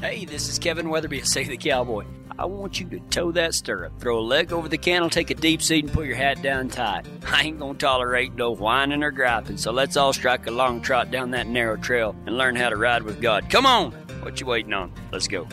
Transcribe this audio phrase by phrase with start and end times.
[0.00, 2.04] Hey, this is Kevin Weatherby of Say the Cowboy.
[2.38, 5.34] I want you to toe that stirrup, throw a leg over the cantle, take a
[5.34, 7.06] deep seat, and put your hat down tight.
[7.26, 11.10] I ain't gonna tolerate no whining or griping, so let's all strike a long trot
[11.10, 13.48] down that narrow trail and learn how to ride with God.
[13.48, 13.92] Come on!
[14.20, 14.92] What you waiting on?
[15.12, 15.48] Let's go.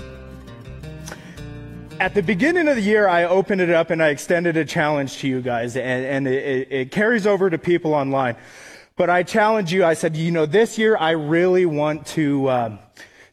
[2.02, 5.20] At the beginning of the year, I opened it up and I extended a challenge
[5.20, 8.36] to you guys, and, and it, it carries over to people online.
[8.98, 12.50] But I challenge you, I said, you know, this year I really want to.
[12.50, 12.80] Um,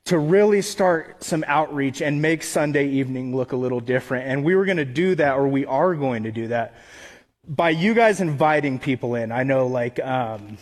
[0.06, 4.26] to really start some outreach and make Sunday evening look a little different.
[4.26, 6.74] And we were going to do that, or we are going to do that,
[7.46, 9.30] by you guys inviting people in.
[9.32, 10.58] I know, like, um,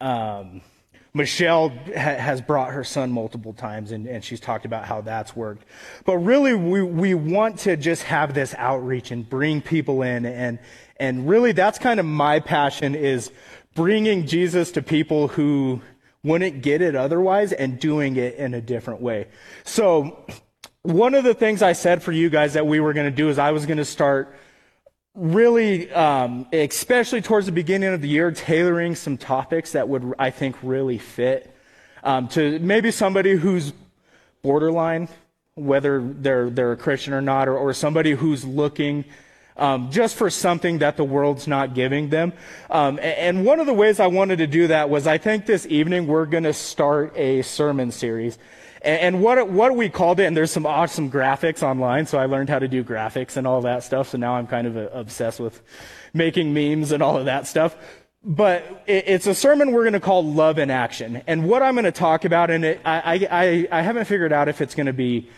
[0.00, 0.60] um,
[1.14, 5.34] Michelle ha- has brought her son multiple times, and, and she's talked about how that's
[5.34, 5.64] worked.
[6.04, 10.26] But really, we, we want to just have this outreach and bring people in.
[10.26, 10.58] And,
[10.96, 13.30] and really, that's kind of my passion is
[13.74, 15.80] bringing Jesus to people who
[16.28, 19.26] wouldn't get it otherwise and doing it in a different way.
[19.64, 20.26] So,
[20.82, 23.28] one of the things I said for you guys that we were going to do
[23.28, 24.34] is I was going to start
[25.14, 30.30] really, um, especially towards the beginning of the year, tailoring some topics that would, I
[30.30, 31.54] think, really fit
[32.04, 33.72] um, to maybe somebody who's
[34.42, 35.08] borderline,
[35.54, 39.04] whether they're, they're a Christian or not, or, or somebody who's looking
[39.58, 42.32] um, just for something that the world's not giving them.
[42.70, 45.66] Um, and one of the ways I wanted to do that was I think this
[45.66, 48.38] evening we're going to start a sermon series.
[48.80, 52.48] And what, what we called it, and there's some awesome graphics online, so I learned
[52.48, 55.40] how to do graphics and all that stuff, so now I'm kind of uh, obsessed
[55.40, 55.60] with
[56.14, 57.76] making memes and all of that stuff.
[58.24, 61.22] But it's a sermon we're going to call Love in Action.
[61.26, 64.48] And what I'm going to talk about in it, I, I, I haven't figured out
[64.48, 65.28] if it's going to be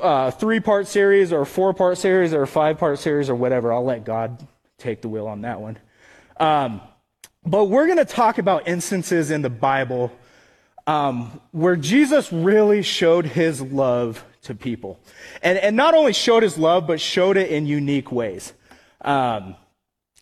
[0.00, 3.72] uh, three part series or four part series or five part series or whatever.
[3.72, 4.46] I'll let God
[4.78, 5.78] take the wheel on that one.
[6.38, 6.80] Um,
[7.44, 10.12] but we're going to talk about instances in the Bible
[10.86, 15.00] um, where Jesus really showed his love to people.
[15.42, 18.52] And, and not only showed his love, but showed it in unique ways.
[19.00, 19.56] Um,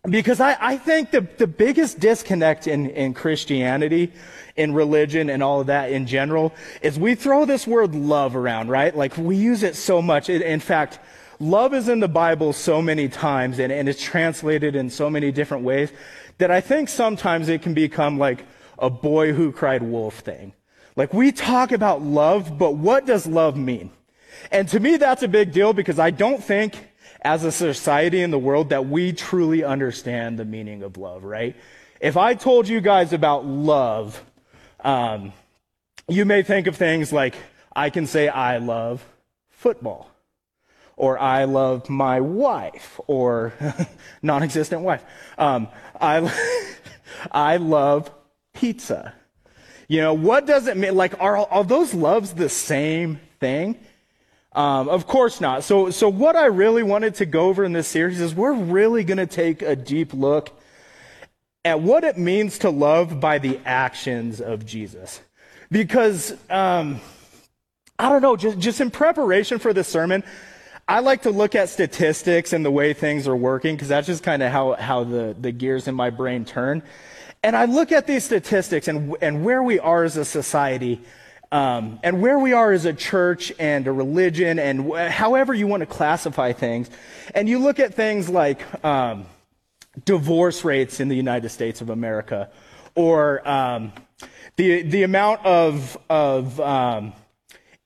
[0.09, 4.13] because I, I think the, the biggest disconnect in, in Christianity,
[4.57, 8.69] in religion, and all of that in general is we throw this word love around,
[8.69, 8.97] right?
[8.97, 10.31] Like we use it so much.
[10.31, 11.01] in fact,
[11.39, 15.33] love is in the Bible so many times and, and it's translated in so many
[15.33, 15.93] different ways
[16.39, 18.45] that I think sometimes it can become like
[18.79, 20.55] a boy who cried wolf thing.
[20.97, 23.91] Like we talk about love, but what does love mean?
[24.51, 26.90] And to me, that's a big deal because I don't think
[27.23, 31.55] as a society in the world that we truly understand the meaning of love, right?
[32.01, 34.23] If I told you guys about love,
[34.83, 35.33] um,
[36.09, 37.35] you may think of things like
[37.75, 39.05] I can say I love
[39.51, 40.11] football,
[40.97, 43.53] or I love my wife, or
[44.23, 45.05] non existent wife.
[45.37, 45.69] Um,
[46.01, 46.33] I,
[47.33, 48.11] I love
[48.55, 49.15] pizza.
[49.89, 50.95] You know, what does it mean?
[50.95, 53.79] Like, are, are those loves the same thing?
[54.53, 55.63] Um, of course not.
[55.63, 59.05] So, so what I really wanted to go over in this series is we're really
[59.05, 60.51] going to take a deep look
[61.65, 65.21] at what it means to love by the actions of Jesus.
[65.71, 67.01] Because, um,
[67.99, 70.25] I don't know, just, just in preparation for this sermon,
[70.89, 74.25] I like to look at statistics and the way things are working because that's just
[74.25, 76.83] kind of how, how the, the gears in my brain turn.
[77.45, 81.01] And I look at these statistics and, and where we are as a society
[81.53, 85.67] um, and where we are as a church and a religion and wh- however you
[85.67, 86.89] want to classify things.
[87.35, 89.27] And you look at things like um,
[90.05, 92.51] divorce rates in the United States of America
[92.95, 93.93] or um,
[94.57, 97.13] the, the amount of, of um,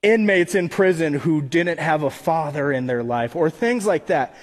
[0.02, 4.34] inmates in prison who didn't have a father in their life or things like that.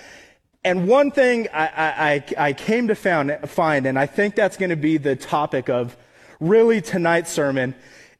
[0.63, 4.69] And one thing I, I, I came to found, find, and I think that's going
[4.69, 5.95] to be the topic of
[6.39, 7.73] really tonight's sermon,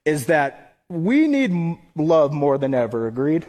[0.06, 3.46] is that we need love more than ever, agreed?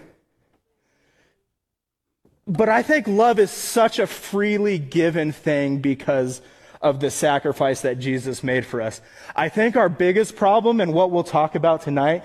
[2.46, 6.40] But I think love is such a freely given thing because
[6.80, 9.00] of the sacrifice that Jesus made for us.
[9.36, 12.24] I think our biggest problem and what we'll talk about tonight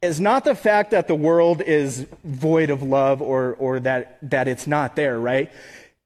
[0.00, 4.48] is not the fact that the world is void of love or, or that, that
[4.48, 5.50] it's not there, right?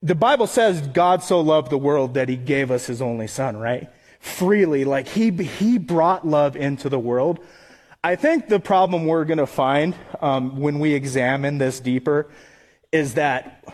[0.02, 3.56] The Bible says God so loved the world that he gave us his only son,
[3.56, 3.88] right?
[4.18, 7.38] Freely, like he, he brought love into the world.
[8.04, 12.28] I think the problem we're going to find um, when we examine this deeper
[12.90, 13.64] is that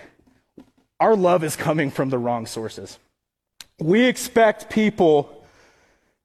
[1.00, 2.98] our love is coming from the wrong sources.
[3.78, 5.46] We expect people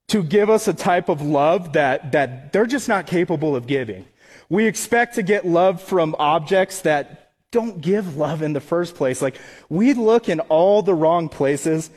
[0.10, 4.06] to give us a type of love that, that they're just not capable of giving.
[4.50, 9.22] We expect to get love from objects that don't give love in the first place.
[9.22, 9.38] Like,
[9.70, 11.90] we look in all the wrong places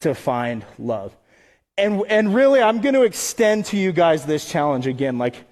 [0.00, 1.16] to find love.
[1.76, 5.18] And, and really, I'm going to extend to you guys this challenge again.
[5.18, 5.47] Like,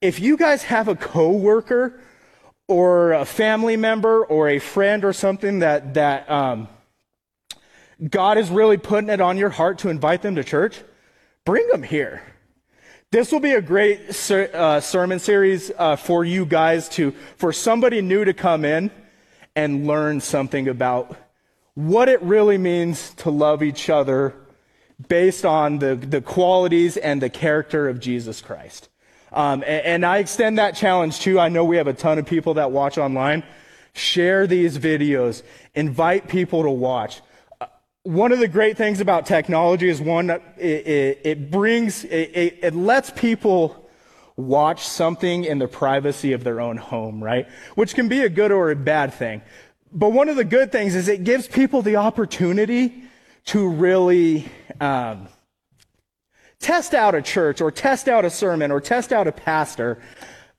[0.00, 2.00] if you guys have a coworker
[2.68, 6.68] or a family member or a friend or something that that um,
[8.08, 10.80] God is really putting it on your heart to invite them to church,
[11.44, 12.22] bring them here.
[13.12, 17.52] This will be a great ser- uh, sermon series uh, for you guys to, for
[17.52, 18.90] somebody new to come in
[19.56, 21.16] and learn something about
[21.74, 24.34] what it really means to love each other
[25.08, 28.88] based on the, the qualities and the character of Jesus Christ.
[29.32, 31.38] Um, and, and I extend that challenge too.
[31.38, 33.42] I know we have a ton of people that watch online.
[33.92, 35.42] Share these videos.
[35.74, 37.20] Invite people to watch.
[37.60, 37.66] Uh,
[38.02, 42.74] one of the great things about technology is one, it, it, it brings, it, it
[42.74, 43.88] lets people
[44.36, 47.46] watch something in the privacy of their own home, right?
[47.74, 49.42] Which can be a good or a bad thing.
[49.92, 53.04] But one of the good things is it gives people the opportunity
[53.46, 54.48] to really
[54.80, 55.28] um,
[56.60, 59.98] test out a church or test out a sermon or test out a pastor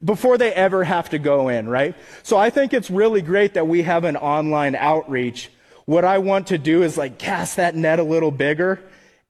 [0.03, 1.95] before they ever have to go in, right?
[2.23, 5.51] So I think it's really great that we have an online outreach.
[5.85, 8.81] What I want to do is like cast that net a little bigger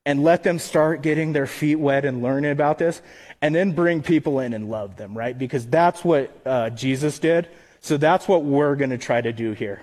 [0.06, 3.02] and let them start getting their feet wet and learning about this
[3.42, 5.38] and then bring people in and love them, right?
[5.38, 7.50] Because that's what uh, Jesus did.
[7.82, 9.82] So that's what we're going to try to do here.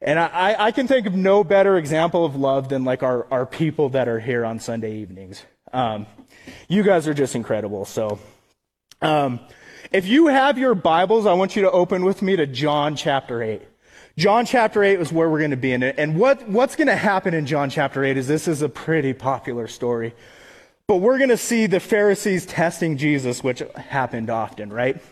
[0.00, 3.46] And I, I can think of no better example of love than like our, our
[3.46, 5.42] people that are here on Sunday evenings.
[5.72, 6.06] Um,
[6.68, 7.84] you guys are just incredible.
[7.84, 8.18] So,
[9.00, 9.40] um,
[9.92, 13.42] if you have your Bibles, I want you to open with me to John chapter
[13.42, 13.62] 8.
[14.16, 15.96] John chapter 8 is where we're going to be in it.
[15.98, 19.12] And what, what's going to happen in John chapter 8 is this is a pretty
[19.12, 20.14] popular story.
[20.86, 25.02] But we're going to see the Pharisees testing Jesus, which happened often, right?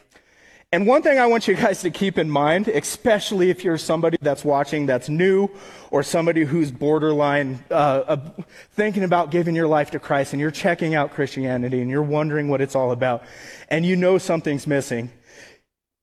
[0.73, 4.17] And one thing I want you guys to keep in mind, especially if you're somebody
[4.23, 5.51] that's watching that's new
[5.91, 8.31] or somebody who's borderline uh, uh,
[8.71, 12.49] thinking about giving your life to Christ and you're checking out Christianity and you're wondering
[12.49, 13.23] what it's all about
[13.69, 15.11] and you know something's missing,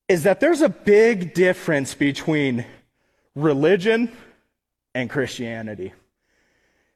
[0.07, 2.63] is that there's a big difference between
[3.33, 4.11] religion
[4.93, 5.93] and Christianity.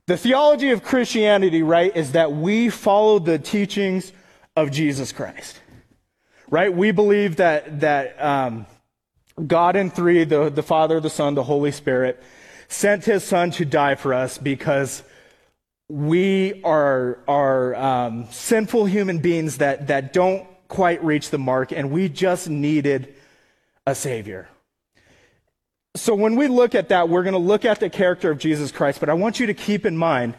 [0.06, 4.12] The theology of Christianity, right, is that we follow the teachings
[4.56, 5.60] of Jesus Christ
[6.54, 6.72] right?
[6.72, 8.68] We believe that, that um,
[9.48, 12.22] God in three, the, the Father, the Son, the Holy Spirit,
[12.68, 15.02] sent his Son to die for us because
[15.90, 21.90] we are, are um, sinful human beings that, that don't quite reach the mark, and
[21.90, 23.16] we just needed
[23.88, 24.48] a Savior.
[25.96, 28.72] So when we look at that, we're going to look at the character of Jesus
[28.72, 30.36] Christ, but I want you to keep in mind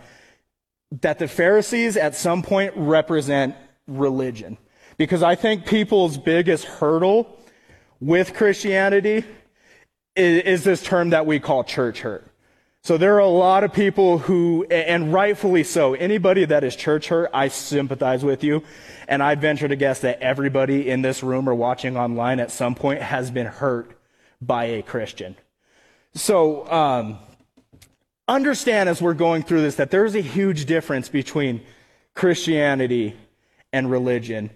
[1.03, 3.57] that the Pharisees at some point represent
[3.89, 4.59] religion.
[4.97, 7.39] Because I think people's biggest hurdle
[8.01, 9.25] with Christianity
[10.15, 12.31] is, is, this term that we call church hurt.
[12.83, 17.09] So there are a lot of people who, and rightfully so, anybody that is church
[17.09, 18.63] hurt, I sympathize with you.
[19.09, 22.75] And I venture to guess that everybody in this room or watching online at some
[22.75, 23.99] point has been hurt
[24.41, 25.37] by a Christian.
[26.15, 27.19] So, um,
[28.29, 31.63] understand as we're going through this that there's a huge difference between
[32.15, 33.17] Christianity
[33.73, 34.51] and religion.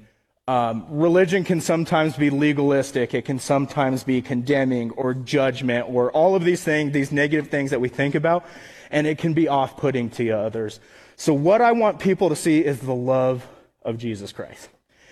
[0.48, 3.12] Um, religion can sometimes be legalistic.
[3.12, 7.70] It can sometimes be condemning or judgment or all of these things, these negative things
[7.70, 8.46] that we think about,
[8.90, 10.80] and it can be off putting to others.
[11.16, 13.46] So, what I want people to see is the love
[13.82, 14.70] of Jesus Christ.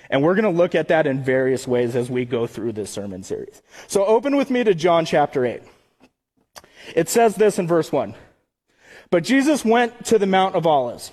[0.09, 2.89] And we're going to look at that in various ways as we go through this
[2.89, 3.61] sermon series.
[3.89, 5.63] So, open with me to John chapter 8.
[6.95, 8.15] It says this in verse 1
[9.11, 11.13] But Jesus went to the Mount of Olives.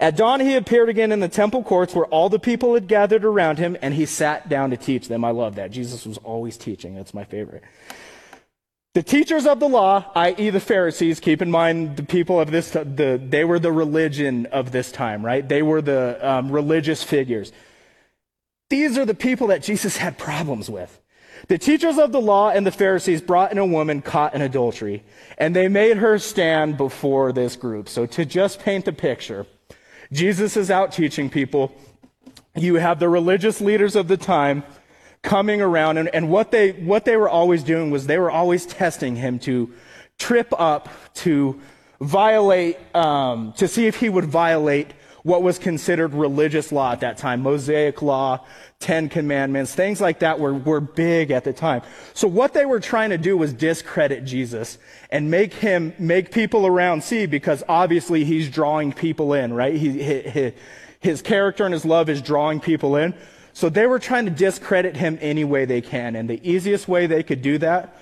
[0.00, 3.24] At dawn, he appeared again in the temple courts where all the people had gathered
[3.24, 5.24] around him, and he sat down to teach them.
[5.24, 5.70] I love that.
[5.70, 6.94] Jesus was always teaching.
[6.94, 7.62] That's my favorite.
[8.94, 12.70] The teachers of the law, i.e., the Pharisees, keep in mind the people of this,
[12.72, 15.48] the, they were the religion of this time, right?
[15.48, 17.52] They were the um, religious figures.
[18.68, 21.00] These are the people that Jesus had problems with.
[21.48, 25.04] The teachers of the law and the Pharisees brought in a woman caught in adultery,
[25.38, 27.88] and they made her stand before this group.
[27.88, 29.46] So, to just paint the picture,
[30.12, 31.74] Jesus is out teaching people.
[32.54, 34.62] You have the religious leaders of the time
[35.22, 38.66] coming around, and, and what, they, what they were always doing was they were always
[38.66, 39.72] testing him to
[40.18, 41.58] trip up, to
[42.00, 47.16] violate, um, to see if he would violate what was considered religious law at that
[47.16, 48.44] time Mosaic law,
[48.80, 51.82] Ten Commandments, things like that were, were big at the time.
[52.14, 54.78] So what they were trying to do was discredit Jesus
[55.10, 59.74] and make him, make people around see because obviously he's drawing people in, right?
[59.74, 60.52] He, he,
[60.98, 63.14] his character and his love is drawing people in.
[63.52, 66.16] So they were trying to discredit him any way they can.
[66.16, 67.96] And the easiest way they could do that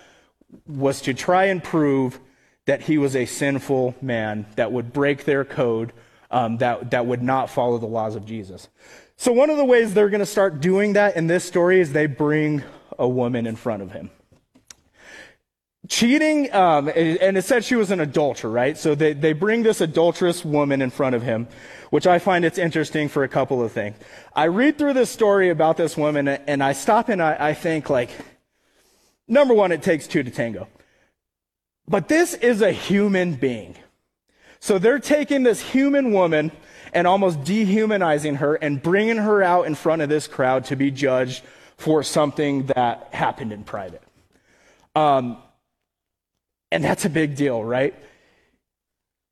[0.66, 2.20] was to try and prove
[2.66, 5.92] that he was a sinful man that would break their code,
[6.30, 8.68] um, that, that would not follow the laws of Jesus.
[9.16, 11.92] So, one of the ways they're going to start doing that in this story is
[11.92, 12.62] they bring
[12.98, 14.10] a woman in front of him.
[15.88, 18.78] Cheating, um, and it said she was an adulterer, right?
[18.78, 21.48] So they, they bring this adulterous woman in front of him,
[21.90, 23.96] which I find it's interesting for a couple of things.
[24.36, 27.90] I read through this story about this woman and I stop and I, I think
[27.90, 28.10] like,
[29.26, 30.68] number one, it takes two to tango.
[31.88, 33.74] But this is a human being.
[34.60, 36.52] So they're taking this human woman
[36.92, 40.90] and almost dehumanizing her and bringing her out in front of this crowd to be
[40.90, 41.42] judged
[41.76, 44.02] for something that happened in private.
[44.94, 45.38] Um,
[46.70, 47.94] and that's a big deal, right?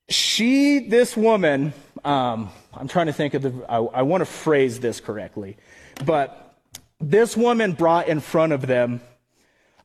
[0.08, 4.80] She, this woman, um, I'm trying to think of the, I, I want to phrase
[4.80, 5.58] this correctly,
[6.06, 6.56] but
[7.00, 9.02] this woman brought in front of them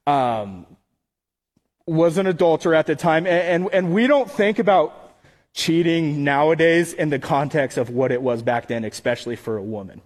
[0.08, 0.66] um,
[1.86, 3.28] was an adulterer at the time.
[3.28, 5.03] And, and, and we don't think about
[5.54, 10.02] cheating nowadays in the context of what it was back then, especially for a woman.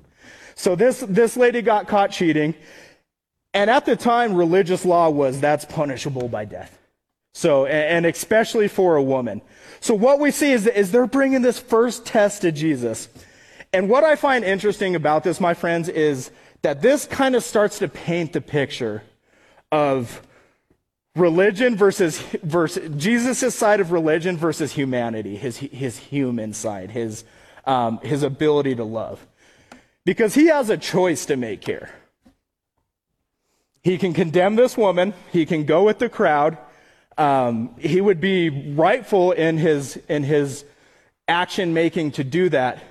[0.56, 2.54] So this, this lady got caught cheating.
[3.54, 6.78] And at the time, religious law was that's punishable by death.
[7.34, 9.42] So, and especially for a woman.
[9.80, 13.08] So what we see is, is they're bringing this first test to Jesus.
[13.72, 16.32] And what I find interesting about this, my friends, is
[16.64, 19.04] that this kind of starts to paint the picture
[19.72, 20.22] of
[21.18, 27.24] religion versus, versus Jesus' side of religion versus humanity, his, his human side, his,
[27.66, 29.26] um, his ability to love.
[30.06, 31.90] Because he has a choice to make here.
[33.84, 36.58] He can condemn this woman, he can go with the crowd,
[37.18, 40.66] um, he would be rightful in his, in his
[41.28, 42.84] action making to do that.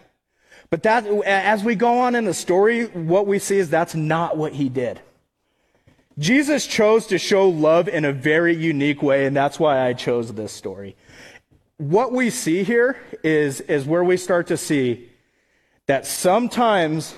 [0.69, 4.37] But that, as we go on in the story, what we see is that's not
[4.37, 5.01] what he did.
[6.19, 10.33] Jesus chose to show love in a very unique way, and that's why I chose
[10.33, 10.97] this story.
[11.77, 15.11] What we see here is, is where we start to see
[15.87, 17.15] that sometimes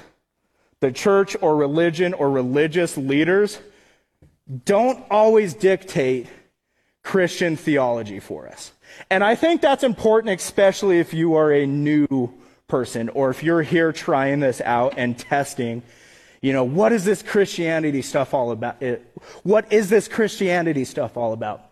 [0.81, 3.61] the church or religion or religious leaders
[4.64, 6.26] don't always dictate
[7.02, 8.73] Christian theology for us.
[9.11, 12.33] And I think that's important, especially if you are a new
[12.67, 15.83] person or if you're here trying this out and testing,
[16.40, 18.83] you know, what is this Christianity stuff all about?
[19.42, 21.64] What is this Christianity stuff all about?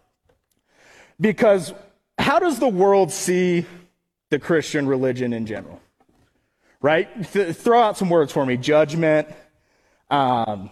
[1.21, 1.73] Because
[2.19, 3.65] how does the world see
[4.31, 5.81] the Christian religion in general?
[6.81, 7.09] Right?
[7.33, 8.57] Th- throw out some words for me.
[8.57, 9.29] Judgment,
[10.11, 10.71] um,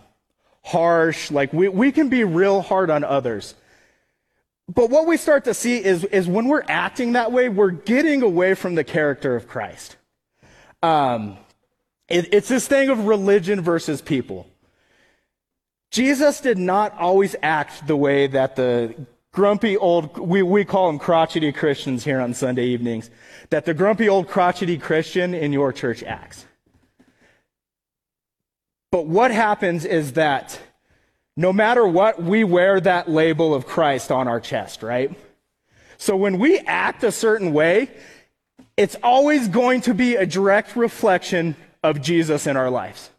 [0.63, 1.31] harsh.
[1.31, 3.55] Like we, we can be real hard on others.
[4.73, 8.23] But what we start to see is, is when we're acting that way, we're getting
[8.23, 9.97] away from the character of Christ.
[10.83, 11.37] Um,
[12.15, 14.47] it, it's this thing of religion versus people.
[15.91, 18.95] Jesus did not always act the way that the
[19.33, 23.11] grumpy old, we, we call them crotchety Christians here on Sunday evenings,
[23.51, 26.47] that the grumpy old crotchety Christian in your church acts.
[28.93, 30.61] But what happens is that
[31.37, 35.19] no matter what, we wear that label of Christ on our chest, right?
[35.97, 37.91] So when we act a certain way,
[38.77, 43.11] it's always going to be a direct reflection of Jesus in our lives.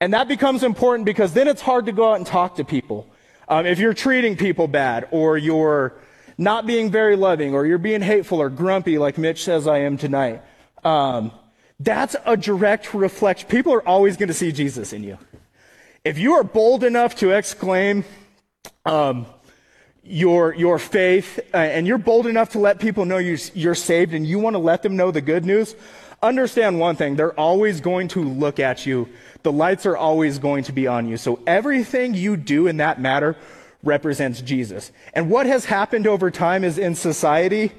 [0.00, 3.08] And that becomes important because then it's hard to go out and talk to people.
[3.48, 5.94] Um, if you're treating people bad, or you're
[6.36, 9.96] not being very loving, or you're being hateful or grumpy, like Mitch says I am
[9.96, 10.42] tonight,
[10.82, 11.30] um,
[11.78, 13.48] that's a direct reflection.
[13.48, 15.16] People are always going to see Jesus in you.
[16.04, 18.04] If you are bold enough to exclaim
[18.84, 19.26] um,
[20.02, 24.12] your, your faith, uh, and you're bold enough to let people know you, you're saved
[24.12, 25.74] and you want to let them know the good news,
[26.24, 27.16] understand one thing.
[27.16, 29.08] They're always going to look at you.
[29.42, 31.16] The lights are always going to be on you.
[31.16, 33.36] So everything you do in that matter
[33.82, 34.90] represents Jesus.
[35.12, 37.72] And what has happened over time is in society,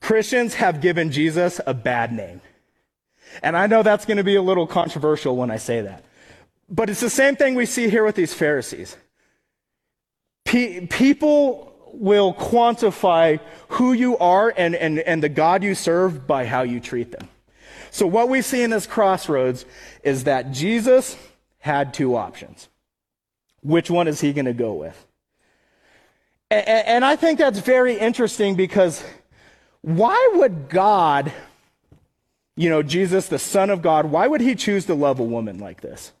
[0.00, 2.40] Christians have given Jesus a bad name.
[3.42, 6.04] And I know that's going to be a little controversial when I say that.
[6.68, 8.96] But it's the same thing we see here with these Pharisees.
[10.44, 16.46] Pe- people will quantify who you are and, and, and the God you serve by
[16.46, 17.28] how you treat them.
[17.92, 19.66] So, what we see in this crossroads
[20.02, 21.14] is that Jesus
[21.58, 22.70] had two options.
[23.60, 25.06] Which one is he going to go with?
[26.50, 29.04] And, and I think that's very interesting because
[29.82, 31.34] why would God,
[32.56, 35.58] you know, Jesus, the Son of God, why would he choose to love a woman
[35.58, 36.12] like this?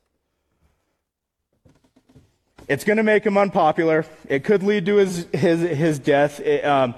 [2.68, 4.04] It's going to make him unpopular.
[4.28, 6.38] It could lead to his, his, his death.
[6.38, 6.94] It, um,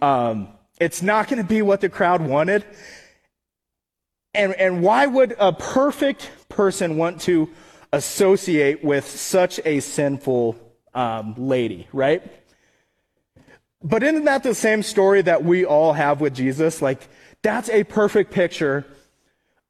[0.00, 0.48] um,
[0.80, 2.64] it's not going to be what the crowd wanted.
[4.34, 7.50] And, and why would a perfect person want to
[7.92, 10.56] associate with such a sinful
[10.94, 12.22] um, lady, right?
[13.82, 16.82] But isn't that the same story that we all have with Jesus?
[16.82, 17.06] Like,
[17.42, 18.84] that's a perfect picture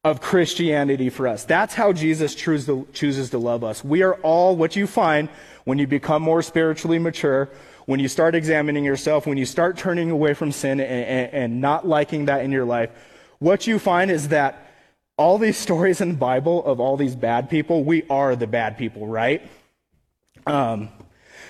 [0.03, 1.43] of Christianity for us.
[1.45, 3.83] That's how Jesus chooses to love us.
[3.83, 5.29] We are all what you find
[5.65, 7.49] when you become more spiritually mature,
[7.85, 11.61] when you start examining yourself, when you start turning away from sin and, and, and
[11.61, 12.91] not liking that in your life.
[13.39, 14.67] What you find is that
[15.17, 18.77] all these stories in the Bible of all these bad people, we are the bad
[18.77, 19.41] people, right?
[20.45, 20.89] Um,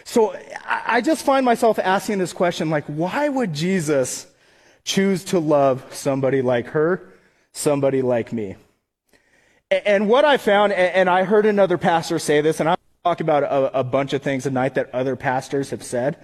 [0.04, 0.36] so
[0.68, 4.28] I just find myself asking this question like, why would Jesus
[4.84, 7.12] choose to love somebody like her?
[7.56, 8.56] somebody like me.
[9.72, 13.72] And what I found, and I heard another pastor say this, and I'll talk about
[13.74, 16.18] a bunch of things tonight that other pastors have said.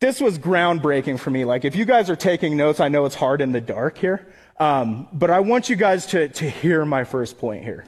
[0.00, 1.44] This was groundbreaking for me.
[1.44, 4.26] Like, if you guys are taking notes, I know it's hard in the dark here,
[4.58, 7.84] um, but I want you guys to, to hear my first point here.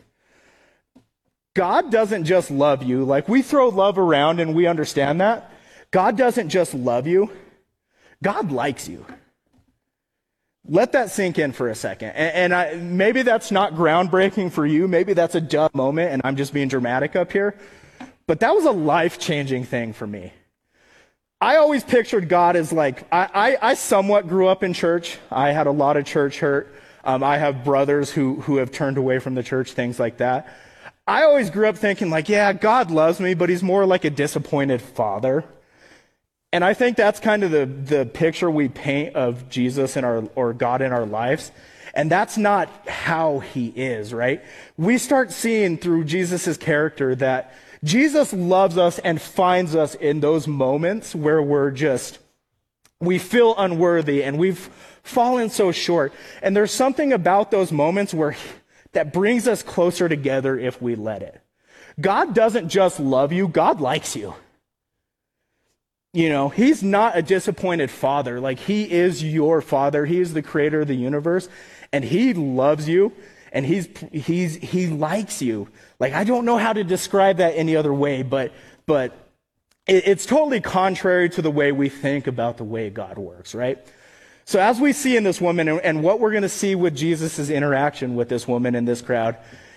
[1.54, 3.04] God doesn't just love you.
[3.04, 5.52] Like, we throw love around and we understand that.
[5.92, 7.30] God doesn't just love you,
[8.22, 9.06] God likes you.
[10.68, 12.10] Let that sink in for a second.
[12.10, 14.86] And, and I, maybe that's not groundbreaking for you.
[14.86, 17.56] Maybe that's a dumb moment and I'm just being dramatic up here.
[18.26, 20.32] But that was a life changing thing for me.
[21.42, 25.16] I always pictured God as like, I, I, I, somewhat grew up in church.
[25.30, 26.74] I had a lot of church hurt.
[27.02, 30.54] Um, I have brothers who, who have turned away from the church, things like that.
[31.06, 34.10] I always grew up thinking like, yeah, God loves me, but he's more like a
[34.10, 35.44] disappointed father.
[36.52, 40.24] And I think that's kind of the, the picture we paint of Jesus in our,
[40.34, 41.52] or God in our lives.
[41.94, 44.44] And that's not how he is, right?
[44.76, 50.46] We start seeing through Jesus' character that Jesus loves us and finds us in those
[50.46, 52.18] moments where we're just,
[53.00, 54.68] we feel unworthy and we've
[55.02, 56.12] fallen so short.
[56.42, 58.36] And there's something about those moments where
[58.92, 61.40] that brings us closer together if we let it.
[62.00, 64.34] God doesn't just love you, God likes you.
[66.12, 68.40] You know, he's not a disappointed father.
[68.40, 70.06] Like, he is your father.
[70.06, 71.48] He is the creator of the universe,
[71.92, 73.12] and he loves you,
[73.52, 75.68] and he's, he's, he likes you.
[75.98, 78.52] Like, I don't know how to describe that any other way, but,
[78.86, 79.12] but
[79.86, 83.78] it, it's totally contrary to the way we think about the way God works, right?
[84.44, 86.96] So, as we see in this woman, and, and what we're going to see with
[86.96, 89.36] Jesus' interaction with this woman in this crowd,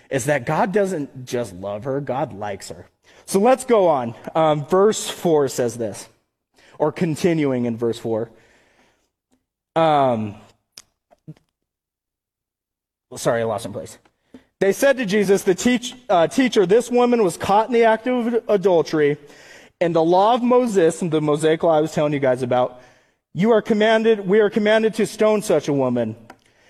[0.10, 2.88] is that God doesn't just love her, God likes her.
[3.26, 4.16] So let's go on.
[4.36, 6.08] Um, verse 4 says this
[6.78, 8.30] or continuing in verse 4.
[9.76, 10.36] Um,
[13.18, 13.98] sorry, I lost my place.
[14.60, 18.08] They said to Jesus, the teach, uh, teacher, this woman was caught in the act
[18.08, 19.18] of adultery,
[19.82, 22.82] and the law of Moses, and the Mosaic law I was telling you guys about,
[23.34, 26.16] you are commanded, we are commanded to stone such a woman.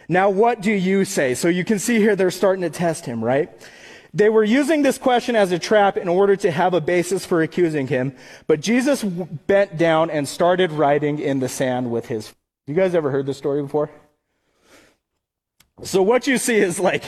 [0.09, 1.35] Now, what do you say?
[1.35, 3.49] So you can see here they're starting to test him, right?
[4.13, 7.41] They were using this question as a trap in order to have a basis for
[7.41, 8.15] accusing him,
[8.47, 12.33] but Jesus bent down and started writing in the sand with his.
[12.67, 13.89] You guys ever heard this story before?
[15.81, 17.03] So what you see is like,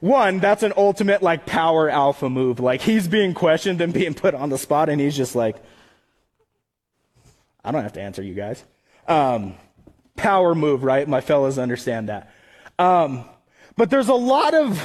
[0.00, 2.60] one, that's an ultimate like power alpha move.
[2.60, 5.56] Like he's being questioned and being put on the spot and he's just like,
[7.64, 8.62] I don't have to answer you guys.
[9.06, 9.54] Um,
[10.16, 11.08] power move, right?
[11.08, 12.32] My fellows understand that.
[12.78, 13.24] Um,
[13.76, 14.80] but there's a lot of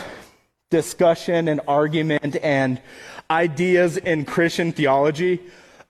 [0.70, 2.82] discussion and argument and
[3.30, 5.40] ideas in Christian theology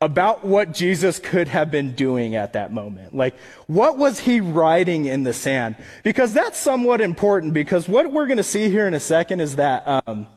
[0.03, 3.15] about what Jesus could have been doing at that moment.
[3.15, 3.35] Like,
[3.67, 5.77] what was he writing in the sand?
[6.03, 9.55] Because that's somewhat important because what we're going to see here in a second is
[9.55, 10.27] that, um,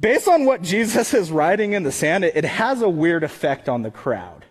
[0.00, 3.68] based on what Jesus is writing in the sand, it, it has a weird effect
[3.68, 4.44] on the crowd.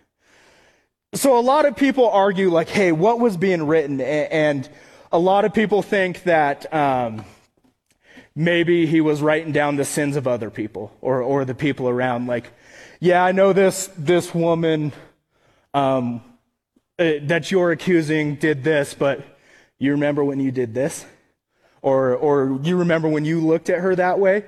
[1.12, 4.00] So a lot of people argue like, hey, what was being written?
[4.00, 4.66] And
[5.12, 7.26] a lot of people think that, um,
[8.34, 12.26] maybe he was writing down the sins of other people or, or the people around.
[12.26, 12.50] Like,
[13.00, 14.92] yeah, I know this, this woman
[15.74, 16.22] um,
[16.98, 19.24] uh, that you're accusing did this, but
[19.78, 21.04] you remember when you did this?
[21.82, 24.44] Or, or you remember when you looked at her that way?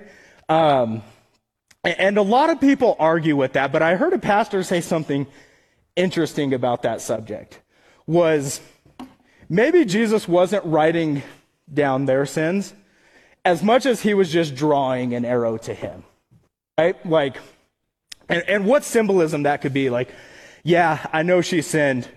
[0.49, 1.03] Um,
[1.85, 5.27] and a lot of people argue with that, but I heard a pastor say something
[5.95, 7.61] interesting about that subject
[8.07, 8.61] was
[9.49, 11.23] maybe Jesus wasn't writing
[11.73, 12.73] down their sins
[13.45, 16.05] as much as he was just drawing an arrow to him.
[16.79, 17.05] Right?
[17.07, 17.37] Like,
[18.29, 19.91] and, and what symbolism that could be.
[19.91, 20.11] Like,
[20.63, 22.09] yeah, I know she sinned,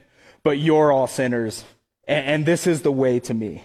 [0.44, 1.64] but you're all sinners,
[2.08, 3.64] and, and this is the way to me.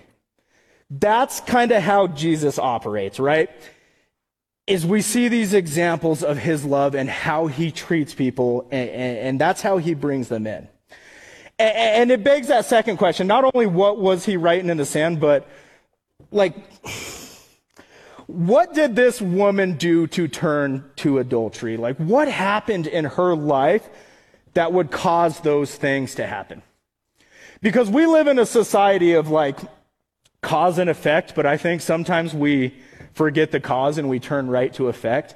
[0.91, 3.51] That's kind of how Jesus operates, right?
[4.67, 9.41] Is we see these examples of his love and how he treats people, and, and
[9.41, 10.69] that's how he brings them in.
[11.59, 13.27] And it begs that second question.
[13.27, 15.49] Not only what was he writing in the sand, but
[16.31, 16.55] like,
[18.27, 21.77] what did this woman do to turn to adultery?
[21.77, 23.89] Like, what happened in her life
[24.55, 26.63] that would cause those things to happen?
[27.63, 29.59] Because we live in a society of like
[30.43, 32.75] cause and effect, but I think sometimes we
[33.15, 35.35] forget the cause and we turn right to effect.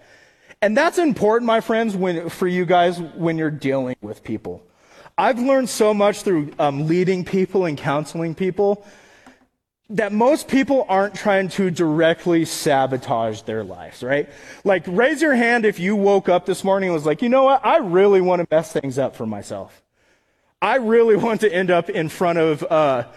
[0.60, 4.62] And that's important, my friends, when, for you guys when you're dealing with people.
[5.16, 8.84] I've learned so much through um, leading people and counseling people
[9.90, 14.28] that most people aren't trying to directly sabotage their lives, right?
[14.62, 17.42] Like, raise your hand if you woke up this morning and was like, you know
[17.42, 17.64] what?
[17.66, 19.82] I really want to mess things up for myself.
[20.62, 23.08] I really want to end up in front of uh,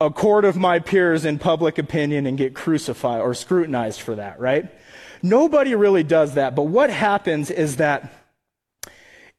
[0.00, 4.38] a court of my peers in public opinion and get crucified or scrutinized for that,
[4.38, 4.70] right?
[5.22, 6.54] Nobody really does that.
[6.54, 8.12] But what happens is that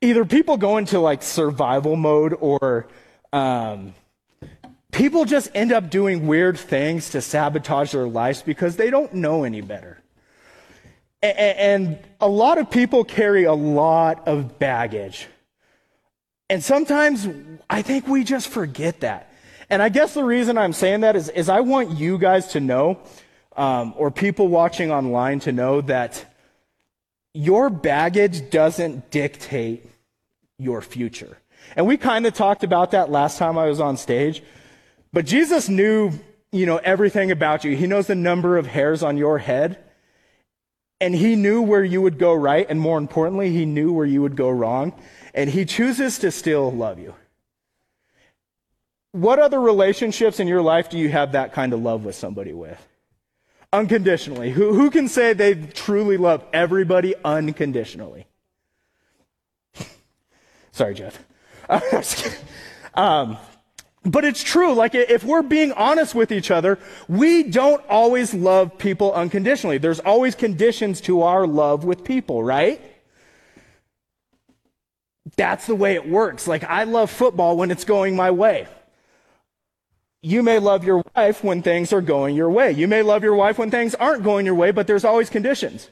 [0.01, 2.87] either people go into like survival mode or
[3.31, 3.93] um,
[4.91, 9.43] people just end up doing weird things to sabotage their lives because they don't know
[9.43, 10.01] any better.
[11.21, 15.27] And a lot of people carry a lot of baggage.
[16.49, 17.27] And sometimes
[17.69, 19.31] I think we just forget that.
[19.69, 22.59] And I guess the reason I'm saying that is, is I want you guys to
[22.59, 22.99] know,
[23.55, 26.25] um, or people watching online to know that
[27.33, 29.85] your baggage doesn't dictate
[30.57, 31.37] your future.
[31.75, 34.41] And we kind of talked about that last time I was on stage.
[35.11, 36.11] But Jesus knew,
[36.51, 37.75] you know, everything about you.
[37.75, 39.83] He knows the number of hairs on your head.
[41.01, 42.65] And he knew where you would go right.
[42.69, 44.93] And more importantly, he knew where you would go wrong.
[45.33, 47.15] And he chooses to still love you.
[49.11, 52.53] What other relationships in your life do you have that kind of love with somebody
[52.53, 52.85] with?
[53.71, 54.51] Unconditionally.
[54.51, 58.27] Who, who can say they truly love everybody unconditionally?
[60.71, 61.23] Sorry, Jeff.
[62.93, 63.37] um,
[64.05, 64.73] but it's true.
[64.73, 69.77] Like, if we're being honest with each other, we don't always love people unconditionally.
[69.77, 72.81] There's always conditions to our love with people, right?
[75.35, 76.47] That's the way it works.
[76.47, 78.67] Like, I love football when it's going my way.
[80.21, 82.71] You may love your wife when things are going your way.
[82.71, 85.89] You may love your wife when things aren't going your way, but there's always conditions.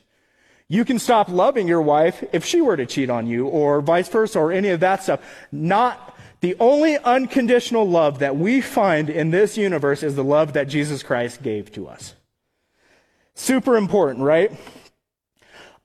[0.67, 4.09] You can stop loving your wife if she were to cheat on you, or vice
[4.09, 5.21] versa, or any of that stuff.
[5.49, 10.67] Not the only unconditional love that we find in this universe is the love that
[10.67, 12.13] Jesus Christ gave to us.
[13.33, 14.51] Super important, right?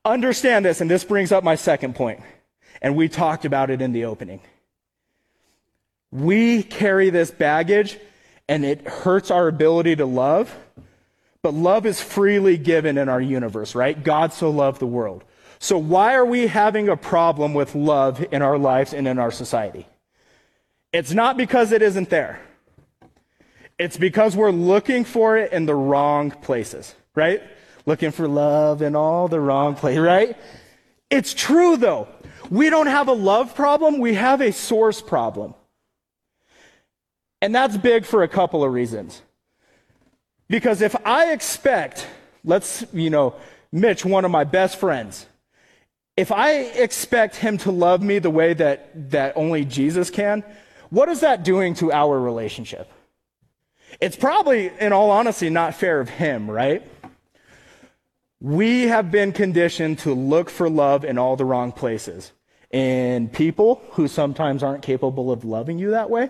[0.05, 2.21] Understand this, and this brings up my second point,
[2.83, 4.41] and we talked about it in the opening.
[6.11, 7.99] We carry this baggage,
[8.49, 10.55] and it hurts our ability to love,
[11.41, 14.03] but love is freely given in our universe, right?
[14.03, 15.25] God so loved the world.
[15.59, 19.31] So, why are we having a problem with love in our lives and in our
[19.31, 19.87] society?
[20.93, 22.41] It's not because it isn't there.
[23.79, 27.43] It's because we're looking for it in the wrong places, right?
[27.87, 30.37] Looking for love in all the wrong places, right?
[31.11, 32.09] It's true though.
[32.51, 35.55] We don't have a love problem, we have a source problem.
[37.41, 39.21] And that's big for a couple of reasons.
[40.49, 42.07] Because if I expect,
[42.45, 43.35] let's, you know,
[43.73, 45.27] Mitch, one of my best friends,
[46.17, 50.45] if I expect him to love me the way that, that only Jesus can,
[50.93, 52.87] what is that doing to our relationship?
[53.99, 56.87] It's probably, in all honesty, not fair of him, right?
[58.41, 62.33] We have been conditioned to look for love in all the wrong places.
[62.71, 66.29] In people who sometimes aren't capable of loving you that way,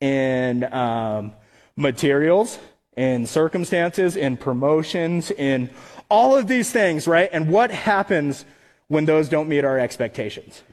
[0.00, 1.32] in um,
[1.76, 2.58] materials,
[2.96, 5.70] in circumstances, in promotions, in
[6.10, 7.30] all of these things, right?
[7.32, 8.44] And what happens
[8.88, 10.64] when those don't meet our expectations?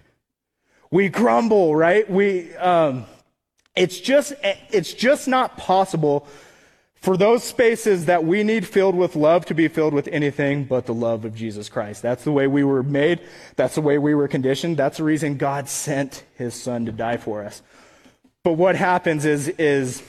[0.95, 2.09] We grumble, right?
[2.09, 3.05] We, um,
[3.75, 6.25] it's just, it's just not possible
[6.95, 10.85] for those spaces that we need filled with love to be filled with anything but
[10.85, 12.01] the love of Jesus Christ.
[12.01, 13.19] That's the way we were made.
[13.57, 14.77] That's the way we were conditioned.
[14.77, 17.61] That's the reason God sent his son to die for us.
[18.43, 20.01] But what happens is, is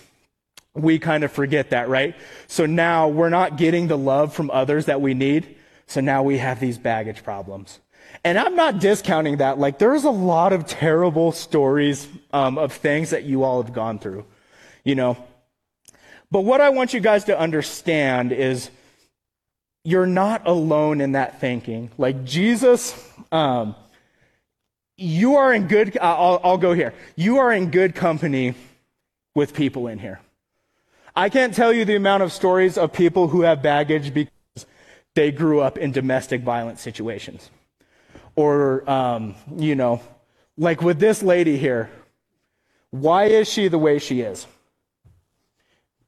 [0.73, 2.15] we kind of forget that, right?
[2.47, 5.57] So now we're not getting the love from others that we need.
[5.89, 7.81] So now we have these baggage problems.
[8.27, 9.61] And I'm not discounting that.
[9.61, 14.01] Like, there's a lot of terrible stories um, of things that you all have gone
[14.01, 14.25] through,
[14.83, 15.17] you know.
[16.33, 18.69] But what I want you guys to understand is
[19.85, 21.93] you're not alone in that thinking.
[21.99, 23.77] Like, Jesus, um,
[24.97, 26.95] you are in good, I'll, I'll go here.
[27.15, 28.57] You are in good company
[29.37, 30.19] with people in here.
[31.15, 34.67] I can't tell you the amount of stories of people who have baggage because
[35.15, 37.51] they grew up in domestic violence situations
[38.37, 40.01] or, um, you know,
[40.57, 41.91] like with this lady here,
[42.91, 44.47] why is she the way she is?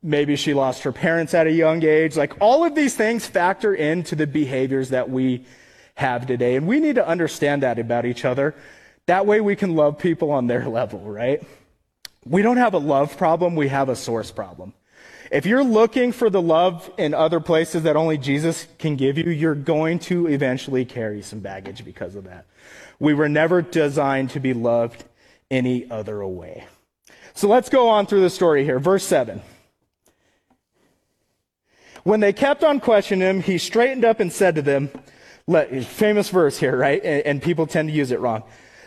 [0.03, 2.17] Maybe she lost her parents at a young age.
[2.17, 5.45] Like all of these things factor into the behaviors that we
[5.97, 6.55] have today.
[6.55, 8.55] And we need to understand that about each other.
[9.07, 11.43] That way we can love people on their level, right?
[12.25, 14.75] We don't have a love problem, we have a source problem.
[15.31, 19.31] If you're looking for the love in other places that only Jesus can give you,
[19.31, 22.47] you're going to eventually carry some baggage because of that.
[22.99, 25.05] We were never designed to be loved
[25.51, 26.65] any other way.
[27.35, 28.79] So let's go on through the story here.
[28.79, 29.43] Verse 7.
[32.05, 34.91] When they kept on questioning him, he straightened up and said to them,
[35.47, 37.03] let, famous verse here, right?
[37.05, 38.45] And, and people tend to use it wrong.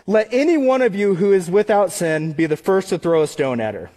[0.07, 3.27] Let any one of you who is without sin be the first to throw a
[3.27, 3.89] stone at her.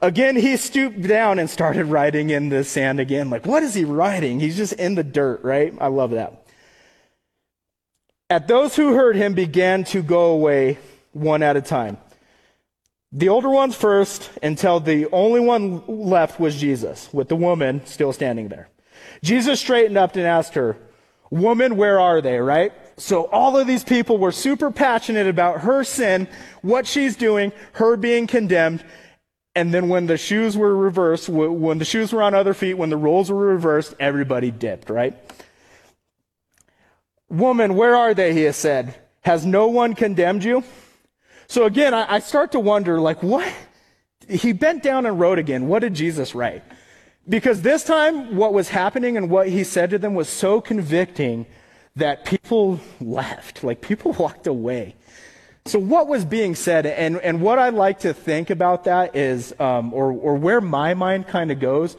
[0.00, 3.30] Again, he stooped down and started writing in the sand again.
[3.30, 4.40] Like, what is he writing?
[4.40, 5.74] He's just in the dirt, right?
[5.80, 6.46] I love that.
[8.30, 10.78] At those who heard him began to go away
[11.12, 11.98] one at a time.
[13.12, 18.12] The older ones first until the only one left was Jesus, with the woman still
[18.14, 18.70] standing there.
[19.22, 20.78] Jesus straightened up and asked her,
[21.30, 22.72] Woman, where are they, right?
[22.98, 26.28] So all of these people were super passionate about her sin,
[26.60, 28.84] what she's doing, her being condemned.
[29.54, 32.90] And then when the shoes were reversed, when the shoes were on other feet, when
[32.90, 35.14] the roles were reversed, everybody dipped, right?
[37.28, 38.32] Woman, where are they?
[38.32, 38.94] He has said.
[39.22, 40.64] Has no one condemned you?
[41.48, 43.50] So again, I, I start to wonder, like, what?
[44.28, 45.68] He bent down and wrote again.
[45.68, 46.62] What did Jesus write?
[47.28, 51.46] Because this time, what was happening and what he said to them was so convicting
[51.96, 54.96] that people left, like people walked away.
[55.64, 59.54] So what was being said, and, and what I like to think about that is,
[59.60, 61.96] um, or, or where my mind kind of goes,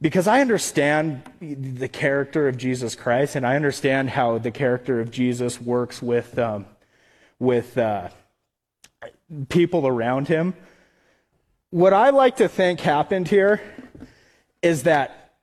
[0.00, 5.10] because I understand the character of Jesus Christ, and I understand how the character of
[5.10, 6.64] Jesus works with, um,
[7.38, 8.08] with uh,
[9.50, 10.54] people around him.
[11.68, 13.60] What I like to think happened here
[14.62, 15.34] is that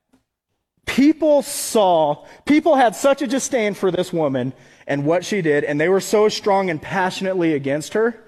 [0.87, 4.53] people saw, people had such a disdain for this woman
[4.87, 8.23] and what she did, and they were so strong and passionately against her,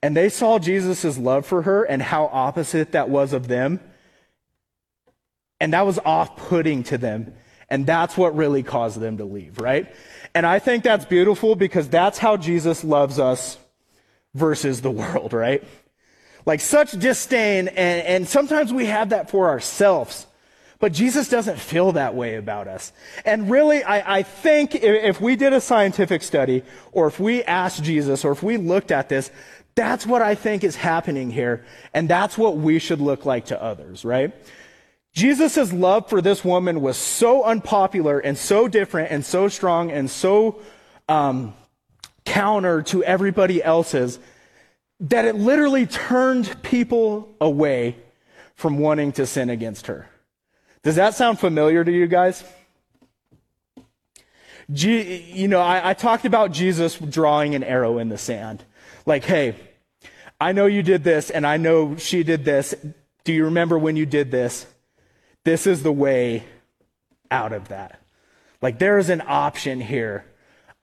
[0.00, 3.80] and they saw Jesus' love for her and how opposite that was of them.
[5.60, 7.34] And that was off putting to them.
[7.68, 9.92] And that's what really caused them to leave, right?
[10.36, 13.58] And I think that's beautiful because that's how Jesus loves us
[14.34, 15.64] versus the world, right?
[16.46, 20.27] Like such disdain, and, and sometimes we have that for ourselves.
[20.80, 22.92] But Jesus doesn't feel that way about us.
[23.24, 26.62] And really, I, I, think if we did a scientific study,
[26.92, 29.32] or if we asked Jesus, or if we looked at this,
[29.74, 31.64] that's what I think is happening here.
[31.94, 34.32] And that's what we should look like to others, right?
[35.14, 40.08] Jesus' love for this woman was so unpopular and so different and so strong and
[40.08, 40.60] so
[41.08, 41.54] um,
[42.24, 44.20] counter to everybody else's
[45.00, 47.96] that it literally turned people away
[48.54, 50.08] from wanting to sin against her.
[50.82, 52.44] Does that sound familiar to you guys?
[54.72, 58.64] G- you know, I, I talked about Jesus drawing an arrow in the sand.
[59.06, 59.56] Like, hey,
[60.40, 62.74] I know you did this, and I know she did this.
[63.24, 64.66] Do you remember when you did this?
[65.44, 66.44] This is the way
[67.30, 68.00] out of that.
[68.60, 70.24] Like, there is an option here.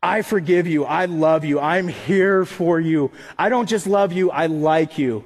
[0.01, 0.85] I forgive you.
[0.85, 1.59] I love you.
[1.59, 3.11] I'm here for you.
[3.37, 5.25] I don't just love you, I like you.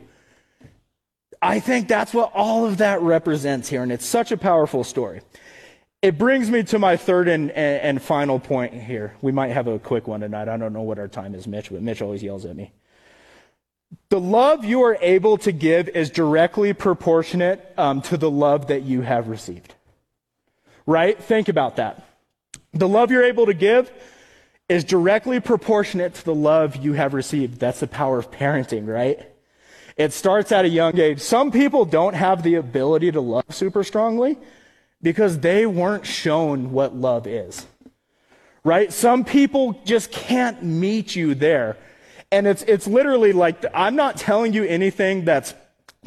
[1.42, 5.22] I think that's what all of that represents here, and it's such a powerful story.
[6.02, 9.16] It brings me to my third and, and, and, final point here.
[9.22, 10.48] We might have a quick one tonight.
[10.48, 12.72] I don't know what our time is, Mitch, but Mitch always yells at me.
[14.10, 18.84] The love you are able to give is directly proportionate um, to the love that
[18.84, 19.76] you have received.
[20.86, 21.22] Right?
[21.22, 22.06] Think about that.
[22.74, 23.92] The love you're able to give
[24.70, 27.60] is directly proportionate to the love you have received.
[27.60, 29.29] That's the power of parenting, right?
[30.00, 31.20] It starts at a young age.
[31.20, 34.38] Some people don't have the ability to love super strongly
[35.02, 37.68] because they weren't shown what love is.
[38.64, 38.94] Right?
[38.94, 41.76] Some people just can't meet you there.
[42.32, 45.54] And it's, it's literally like, I'm not telling you anything that's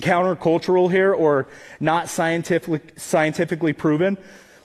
[0.01, 4.17] countercultural here or not scientific, scientifically proven.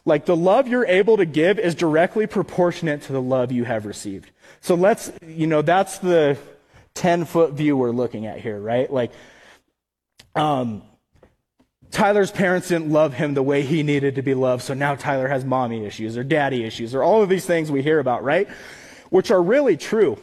[0.05, 3.85] Like the love you're able to give is directly proportionate to the love you have
[3.85, 4.31] received.
[4.61, 6.37] So let's, you know, that's the,
[6.97, 8.91] 10 foot view we're looking at here, right?
[8.91, 9.11] Like,
[10.35, 10.81] um,
[11.91, 15.27] Tyler's parents didn't love him the way he needed to be loved, so now Tyler
[15.27, 18.49] has mommy issues or daddy issues or all of these things we hear about, right?
[19.09, 20.17] Which are really true.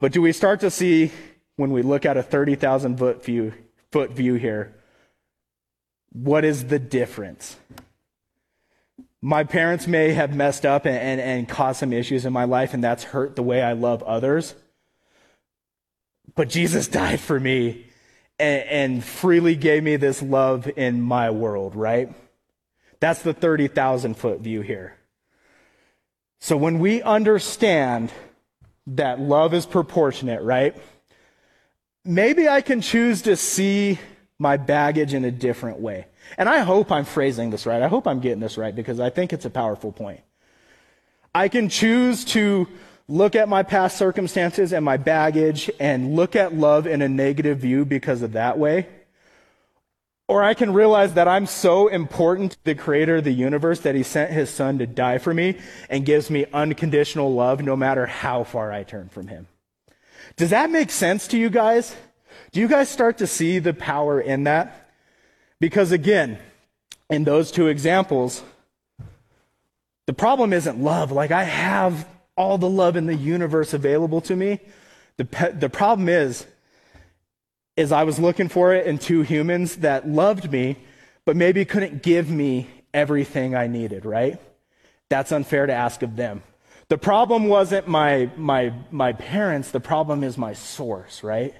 [0.00, 1.12] But do we start to see
[1.56, 3.52] when we look at a 30,000 foot view,
[3.92, 4.74] foot view here,
[6.12, 7.56] what is the difference?
[9.22, 12.74] My parents may have messed up and, and, and caused some issues in my life,
[12.74, 14.54] and that's hurt the way I love others.
[16.34, 17.86] But Jesus died for me
[18.38, 22.14] and, and freely gave me this love in my world, right?
[23.00, 24.96] That's the 30,000 foot view here.
[26.40, 28.12] So when we understand
[28.86, 30.76] that love is proportionate, right?
[32.04, 33.98] Maybe I can choose to see
[34.38, 36.06] my baggage in a different way.
[36.38, 37.82] And I hope I'm phrasing this right.
[37.82, 40.20] I hope I'm getting this right because I think it's a powerful point.
[41.34, 42.66] I can choose to
[43.10, 47.58] look at my past circumstances and my baggage and look at love in a negative
[47.58, 48.86] view because of that way.
[50.28, 53.96] Or I can realize that I'm so important to the creator of the universe that
[53.96, 58.06] he sent his son to die for me and gives me unconditional love no matter
[58.06, 59.48] how far I turn from him.
[60.36, 61.96] Does that make sense to you guys?
[62.52, 64.92] Do you guys start to see the power in that?
[65.58, 66.38] Because again,
[67.10, 68.44] in those two examples,
[70.06, 71.10] the problem isn't love.
[71.10, 72.06] Like I have
[72.40, 74.60] all the love in the universe available to me.
[75.18, 76.46] The, pe- the problem is,
[77.76, 80.78] is I was looking for it in two humans that loved me,
[81.26, 84.40] but maybe couldn't give me everything I needed, right?
[85.10, 86.42] That's unfair to ask of them.
[86.88, 91.54] The problem wasn't my, my, my parents, the problem is my source, right?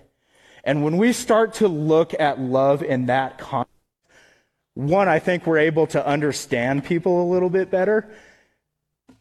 [0.65, 3.71] And when we start to look at love in that context,
[4.75, 8.09] one, I think we're able to understand people a little bit better,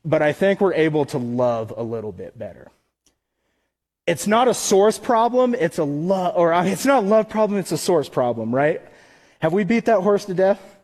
[0.05, 2.71] but I think we're able to love a little bit better.
[4.07, 7.71] It's not a source problem, it's a love, or it's not a love problem, it's
[7.71, 8.81] a source problem, right?
[9.39, 10.77] Have we beat that horse to death?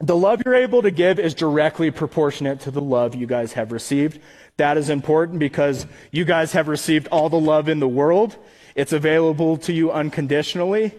[0.00, 3.72] The love you're able to give is directly proportionate to the love you guys have
[3.72, 4.20] received.
[4.56, 8.36] That is important because you guys have received all the love in the world.
[8.76, 10.94] It's available to you unconditionally.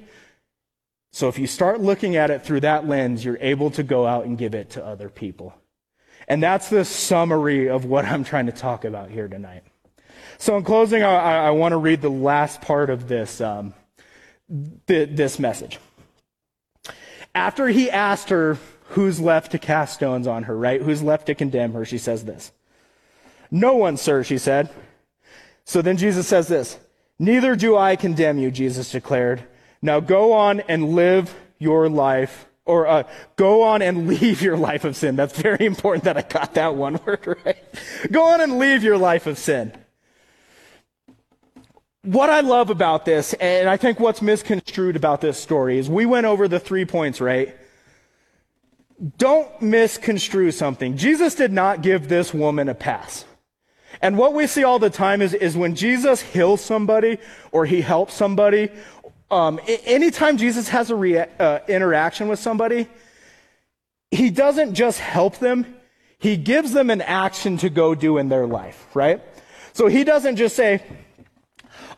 [1.13, 4.25] So if you start looking at it through that lens, you're able to go out
[4.25, 5.53] and give it to other people.
[6.29, 9.63] And that's the summary of what I'm trying to talk about here tonight.
[10.37, 13.73] So in closing, I, I want to read the last part of this, um,
[14.87, 15.79] th- this message.
[17.35, 18.57] After he asked her,
[18.89, 20.81] who's left to cast stones on her, right?
[20.81, 21.85] Who's left to condemn her?
[21.85, 22.51] She says this.
[23.51, 24.69] No one, sir, she said.
[25.65, 26.77] So then Jesus says this.
[27.19, 29.43] Neither do I condemn you, Jesus declared.
[29.81, 33.03] Now go on and live your life, or uh,
[33.36, 35.15] go on and leave your life of sin.
[35.15, 37.63] That's very important that I got that one word right.
[38.12, 39.73] Go on and leave your life of sin.
[42.03, 46.05] What I love about this, and I think what's misconstrued about this story, is we
[46.05, 47.58] went over the three points, right?
[49.17, 50.95] Don't misconstrue something.
[50.95, 53.25] Jesus did not give this woman a pass.
[54.01, 57.17] And what we see all the time is, is when Jesus heals somebody
[57.51, 58.69] or he helps somebody,
[59.31, 62.87] um, anytime Jesus has a uh, interaction with somebody,
[64.11, 65.75] he doesn't just help them,
[66.17, 69.21] he gives them an action to go do in their life, right?
[69.73, 70.83] So he doesn't just say,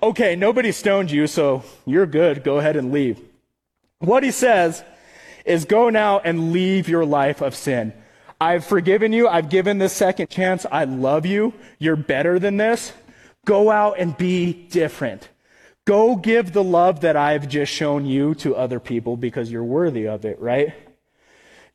[0.03, 3.19] okay, nobody stoned you, so you're good, go ahead and leave.
[3.99, 4.83] What he says
[5.45, 7.93] is go now and leave your life of sin.
[8.39, 9.27] I've forgiven you.
[9.27, 10.65] I've given this second chance.
[10.71, 11.53] I love you.
[11.77, 12.91] You're better than this.
[13.45, 15.29] Go out and be different.
[15.85, 20.07] Go give the love that I've just shown you to other people because you're worthy
[20.07, 20.73] of it, right?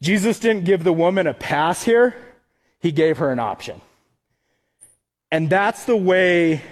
[0.01, 2.14] Jesus didn't give the woman a pass here.
[2.81, 3.81] He gave her an option.
[5.33, 6.62] And that's the way,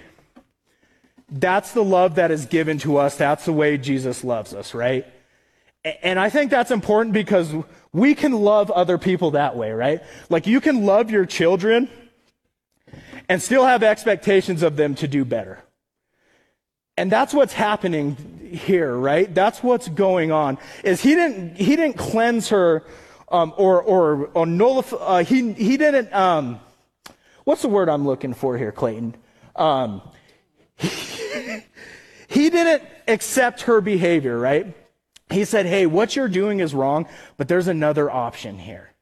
[1.29, 3.16] that's the love that is given to us.
[3.16, 5.07] That's the way Jesus loves us, right?
[6.03, 7.53] And I think that's important because
[7.92, 10.03] we can love other people that way, right?
[10.31, 11.90] Like you can love your children
[13.29, 15.62] and still have expectations of them to do better.
[16.97, 18.17] And that's what's happening
[18.53, 19.33] here, right?
[19.33, 20.59] That's what's going on.
[20.85, 22.85] Is he didn't he didn't cleanse her
[23.29, 24.97] um, or or or nullify.
[24.97, 26.13] Uh, he he didn't.
[26.13, 26.61] Um,
[27.45, 29.17] what's the word I'm looking for here, Clayton?
[29.57, 30.03] Um,
[30.77, 30.89] he,
[32.29, 34.75] he didn't accept her behavior, right?
[35.31, 38.94] He said, Hey, what you're doing is wrong, but there's another option here.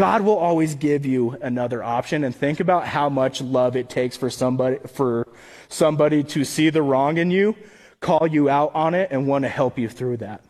[0.00, 4.16] God will always give you another option and think about how much love it takes
[4.16, 5.28] for somebody, for
[5.68, 7.54] somebody to see the wrong in you,
[8.00, 10.42] call you out on it, and want to help you through that.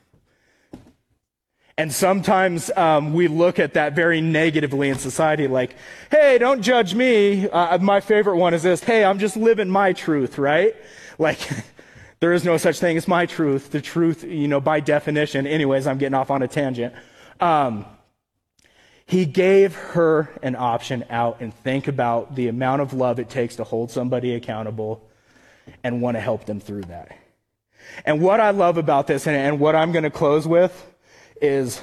[1.77, 5.75] And sometimes um, we look at that very negatively in society, like,
[6.13, 7.49] hey, don't judge me.
[7.49, 10.77] Uh, my favorite one is this hey, I'm just living my truth, right?
[11.19, 11.41] Like,
[12.21, 13.71] There is no such thing as my truth.
[13.71, 16.95] The truth, you know, by definition, anyways, I'm getting off on a tangent.
[17.41, 17.87] Um,
[19.11, 23.57] he gave her an option out and think about the amount of love it takes
[23.57, 25.05] to hold somebody accountable
[25.83, 27.19] and want to help them through that.
[28.05, 30.95] And what I love about this, and, and what I'm going to close with,
[31.43, 31.83] is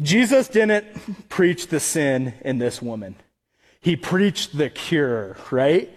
[0.00, 3.14] Jesus didn't preach the sin in this woman.
[3.78, 5.90] He preached the cure, right?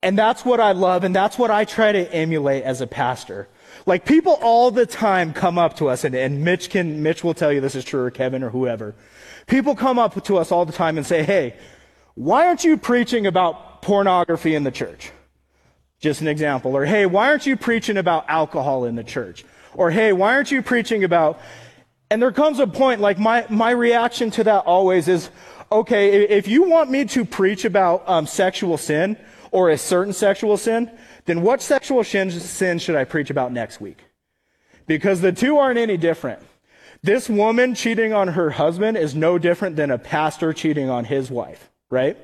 [0.00, 3.48] And that's what I love, and that's what I try to emulate as a pastor.
[3.84, 7.34] Like people all the time come up to us, and, and Mitch can Mitch will
[7.34, 8.94] tell you this is true, or Kevin or whoever.
[9.46, 11.56] People come up to us all the time and say, Hey,
[12.14, 15.10] why aren't you preaching about pornography in the church?
[15.98, 16.76] Just an example.
[16.76, 19.44] Or, hey, why aren't you preaching about alcohol in the church?
[19.74, 21.40] Or, hey, why aren't you preaching about.
[22.10, 25.30] And there comes a point, like my, my reaction to that always is,
[25.70, 29.16] okay, if you want me to preach about um, sexual sin
[29.50, 30.90] or a certain sexual sin,
[31.24, 34.04] then what sexual sin should I preach about next week?
[34.86, 36.42] Because the two aren't any different.
[37.02, 41.30] This woman cheating on her husband is no different than a pastor cheating on his
[41.30, 42.16] wife, right?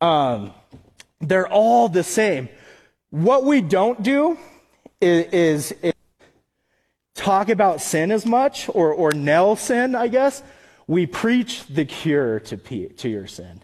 [0.00, 0.52] Um,
[1.20, 2.48] they're all the same.
[3.10, 4.36] What we don't do
[5.00, 5.94] is, is, is
[7.14, 10.42] talk about sin as much or, or nail sin, I guess.
[10.86, 13.62] We preach the cure to, to your sin.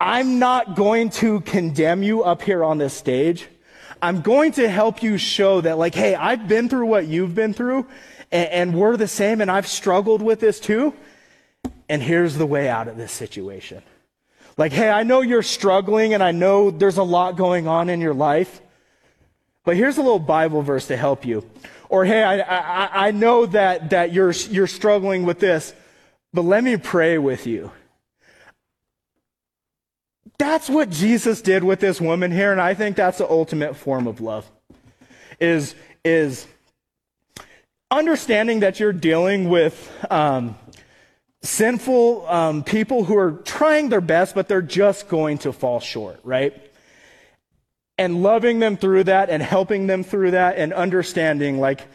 [0.00, 3.46] I'm not going to condemn you up here on this stage.
[4.00, 7.52] I'm going to help you show that, like, hey, I've been through what you've been
[7.52, 7.86] through,
[8.32, 10.94] and, and we're the same, and I've struggled with this too.
[11.88, 13.82] And here's the way out of this situation.
[14.56, 18.00] Like, hey, I know you're struggling, and I know there's a lot going on in
[18.00, 18.62] your life,
[19.64, 21.44] but here's a little Bible verse to help you.
[21.90, 25.74] Or, hey, I, I, I know that, that you're, you're struggling with this,
[26.32, 27.70] but let me pray with you.
[30.40, 34.06] That's what Jesus did with this woman here, and I think that's the ultimate form
[34.06, 34.50] of love.
[35.38, 36.46] Is, is
[37.90, 39.76] understanding that you're dealing with
[40.10, 40.56] um,
[41.42, 46.18] sinful um, people who are trying their best, but they're just going to fall short,
[46.24, 46.58] right?
[47.98, 51.86] And loving them through that and helping them through that and understanding, like,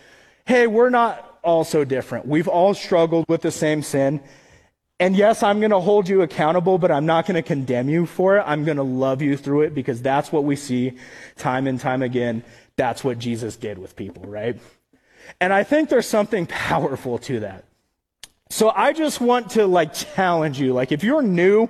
[0.46, 2.28] hey, we're not all so different.
[2.28, 4.22] We've all struggled with the same sin.
[5.00, 8.06] And yes, I'm going to hold you accountable, but I'm not going to condemn you
[8.06, 8.44] for it.
[8.46, 10.94] I'm going to love you through it because that's what we see
[11.36, 12.44] time and time again.
[12.78, 14.58] That's what Jesus did with people, right?
[15.42, 17.66] And I think there's something powerful to that.
[18.50, 20.72] So I just want to like challenge you.
[20.72, 21.68] Like if you're new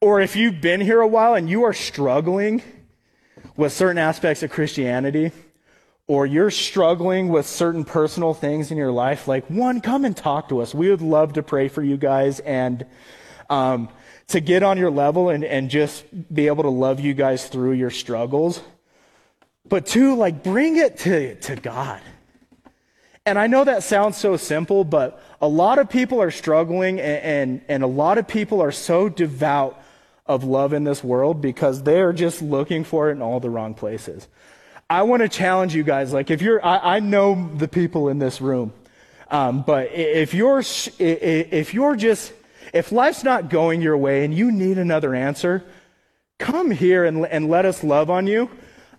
[0.00, 2.62] or if you've been here a while and you are struggling
[3.56, 5.30] with certain aspects of Christianity,
[6.06, 10.48] or you're struggling with certain personal things in your life, like one, come and talk
[10.48, 10.74] to us.
[10.74, 12.84] We would love to pray for you guys and
[13.48, 13.88] um,
[14.28, 17.72] to get on your level and, and just be able to love you guys through
[17.72, 18.60] your struggles.
[19.68, 22.00] But two, like bring it to, to God.
[23.24, 27.22] And I know that sounds so simple, but a lot of people are struggling and,
[27.22, 29.80] and, and a lot of people are so devout
[30.26, 33.74] of love in this world because they're just looking for it in all the wrong
[33.74, 34.26] places.
[34.92, 36.12] I want to challenge you guys.
[36.12, 38.74] Like, if you're, I, I know the people in this room,
[39.30, 40.62] um, but if you're,
[40.98, 42.34] if you're just,
[42.74, 45.64] if life's not going your way and you need another answer,
[46.38, 48.50] come here and, and let us love on you.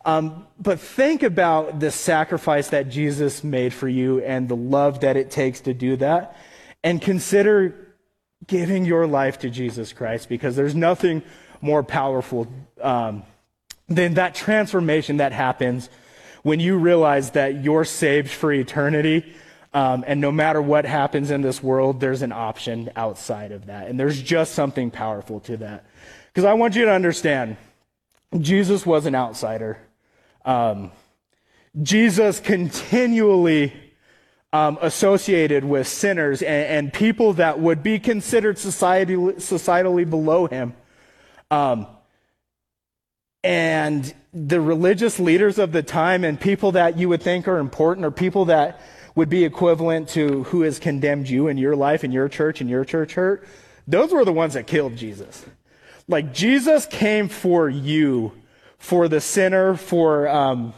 [0.04, 5.16] Um, but think about the sacrifice that Jesus made for you and the love that
[5.16, 6.36] it takes to do that.
[6.84, 7.94] And consider
[8.48, 11.22] giving your life to Jesus Christ because there's nothing
[11.62, 12.48] more powerful
[12.82, 13.22] um,
[13.88, 15.90] then that transformation that happens
[16.44, 19.34] when you realize that you're saved for eternity.
[19.74, 23.88] Um, and no matter what happens in this world, there's an option outside of that.
[23.88, 25.86] And there's just something powerful to that.
[26.28, 27.58] Because I want you to understand
[28.40, 29.78] Jesus was an outsider.
[30.46, 30.92] Um,
[31.82, 33.74] Jesus continually
[34.52, 40.76] um, associated with sinners and, and, people that would be considered society, societally below him.
[43.44, 48.06] And the religious leaders of the time and people that you would think are important
[48.06, 48.80] or people that
[49.16, 52.68] would be equivalent to who has condemned you in your life, in your church, in
[52.68, 53.48] your church hurt,
[53.88, 55.46] those were the ones that killed Jesus.
[56.08, 58.34] Like Jesus came for you,
[58.78, 60.74] for the sinner, for um,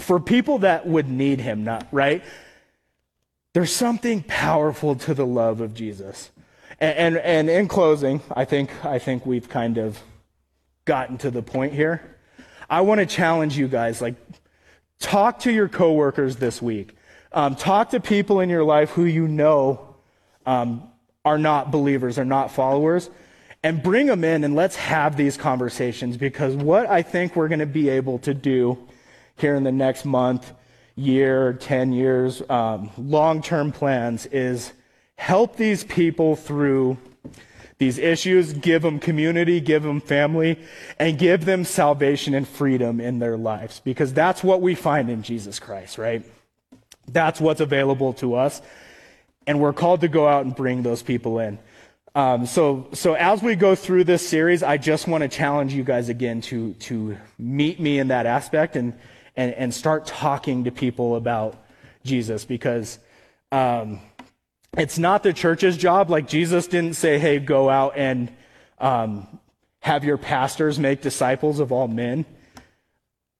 [0.00, 2.22] for people that would need him, not right.
[3.52, 6.30] There's something powerful to the love of Jesus.
[6.80, 10.02] And, and, and in closing, I think I think we've kind of
[10.84, 12.16] gotten to the point here.
[12.68, 14.14] I want to challenge you guys like,
[15.00, 16.96] talk to your coworkers this week.
[17.32, 19.96] Um, talk to people in your life who you know
[20.46, 20.88] um,
[21.24, 23.10] are not believers, are not followers,
[23.62, 27.60] and bring them in and let's have these conversations because what I think we're going
[27.60, 28.78] to be able to do
[29.36, 30.52] here in the next month,
[30.96, 34.72] year, 10 years, um, long term plans is
[35.16, 36.98] help these people through
[37.78, 40.58] these issues, give them community, give them family,
[40.98, 43.80] and give them salvation and freedom in their lives.
[43.80, 46.24] Because that's what we find in Jesus Christ, right?
[47.10, 48.62] That's what's available to us.
[49.46, 51.58] And we're called to go out and bring those people in.
[52.14, 55.82] Um, so, so as we go through this series, I just want to challenge you
[55.82, 58.94] guys again to, to meet me in that aspect and,
[59.36, 61.60] and, and start talking to people about
[62.04, 63.00] Jesus because,
[63.50, 64.00] um,
[64.76, 66.10] it's not the church's job.
[66.10, 68.32] Like Jesus didn't say, hey, go out and
[68.78, 69.26] um,
[69.80, 72.24] have your pastors make disciples of all men.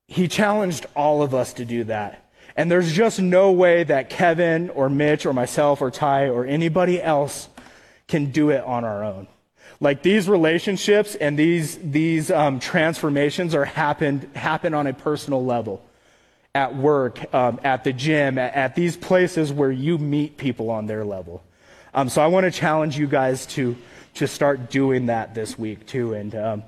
[0.07, 2.21] He challenged all of us to do that.
[2.57, 7.03] And there's just no way that Kevin or Mitch or myself or Ty or anybody
[7.03, 7.49] else
[8.07, 9.27] can do it on our own.
[9.81, 15.85] Like these relationships and these, these um, transformations are happened, happen on a personal level
[16.55, 20.87] at work, um, at the gym, at, at, these places where you meet people on
[20.87, 21.43] their level.
[21.93, 23.77] Um, so I want to challenge you guys to,
[24.15, 26.15] to start doing that this week too.
[26.15, 26.63] And um,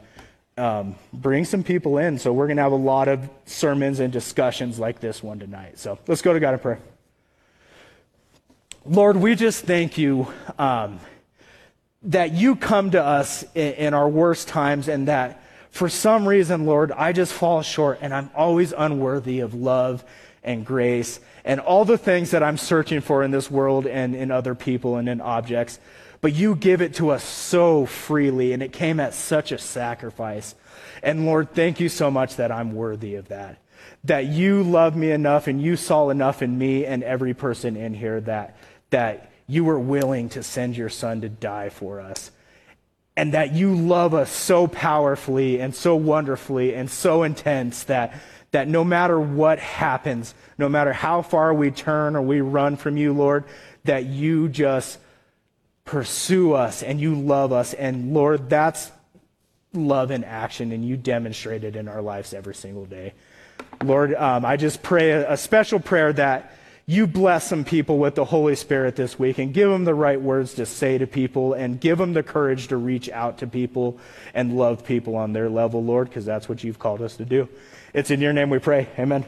[0.58, 2.18] um, bring some people in.
[2.18, 5.78] So we're going to have a lot of sermons and discussions like this one tonight.
[5.78, 6.80] So let's go to God in prayer.
[8.84, 11.00] Lord, we just thank you um,
[12.02, 15.42] that you come to us in, in our worst times and that
[15.76, 20.04] for some reason, Lord, I just fall short and I'm always unworthy of love
[20.42, 24.30] and grace and all the things that I'm searching for in this world and in
[24.30, 25.78] other people and in objects
[26.20, 30.54] but you give it to us so freely, and it came at such a sacrifice.
[31.02, 33.58] And Lord, thank you so much that I'm worthy of that.
[34.04, 37.94] That you love me enough and you saw enough in me and every person in
[37.94, 38.56] here that,
[38.90, 42.30] that you were willing to send your son to die for us.
[43.16, 48.14] And that you love us so powerfully and so wonderfully and so intense that,
[48.50, 52.96] that no matter what happens, no matter how far we turn or we run from
[52.96, 53.44] you, Lord,
[53.84, 54.98] that you just
[55.84, 57.72] pursue us and you love us.
[57.72, 58.90] And Lord, that's
[59.72, 63.12] love in action, and you demonstrate it in our lives every single day.
[63.82, 66.52] Lord, um, I just pray a, a special prayer that
[66.88, 70.20] you bless some people with the Holy Spirit this week and give them the right
[70.20, 73.98] words to say to people and give them the courage to reach out to people
[74.34, 77.48] and love people on their level, Lord, because that's what you've called us to do.
[77.92, 78.88] It's in your name we pray.
[79.00, 79.24] Amen.